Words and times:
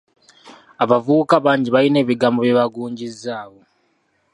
Abavubuka 0.83 1.35
bangi 1.45 1.69
balina 1.75 1.97
ebigambo 2.03 2.39
bye 2.41 2.53
bagungizzaawo. 2.59 3.59